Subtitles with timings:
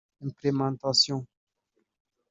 [0.31, 1.17] implementation